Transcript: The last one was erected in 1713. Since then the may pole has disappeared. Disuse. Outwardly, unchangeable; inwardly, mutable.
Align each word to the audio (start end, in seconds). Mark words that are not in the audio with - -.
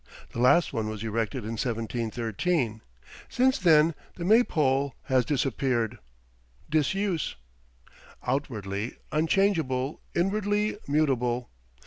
The 0.31 0.39
last 0.39 0.73
one 0.73 0.89
was 0.89 1.03
erected 1.03 1.43
in 1.43 1.51
1713. 1.59 2.81
Since 3.29 3.59
then 3.59 3.93
the 4.15 4.25
may 4.25 4.43
pole 4.43 4.95
has 5.03 5.23
disappeared. 5.23 5.99
Disuse. 6.67 7.35
Outwardly, 8.25 8.97
unchangeable; 9.11 10.01
inwardly, 10.15 10.79
mutable. 10.87 11.51